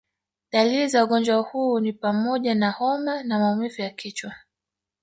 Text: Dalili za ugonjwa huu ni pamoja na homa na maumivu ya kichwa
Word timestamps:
Dalili 0.51 0.87
za 0.87 1.03
ugonjwa 1.03 1.35
huu 1.39 1.79
ni 1.79 1.93
pamoja 1.93 2.55
na 2.55 2.71
homa 2.71 3.23
na 3.23 3.39
maumivu 3.39 3.81
ya 3.81 3.89
kichwa 3.89 4.35